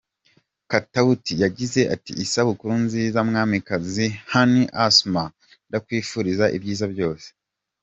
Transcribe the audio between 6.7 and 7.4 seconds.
byose.